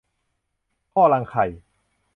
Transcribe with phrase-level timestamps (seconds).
[0.91, 1.45] ท่อรังไข่